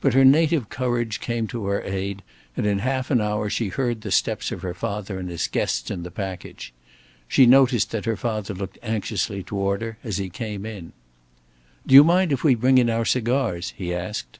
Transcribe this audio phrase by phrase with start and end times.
[0.00, 2.22] But her native courage came to her aid,
[2.56, 5.90] and in half an hour she heard the steps of her father and his guests
[5.90, 6.72] in the passage.
[7.28, 10.92] She noticed that her father looked anxiously toward her as he came in.
[11.86, 14.38] "Do you mind if we bring in our cigars?" he asked.